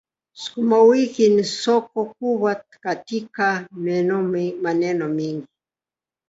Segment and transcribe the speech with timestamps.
[0.41, 5.47] Sukuma wiki ina soko kubwa katika maeneo mengi,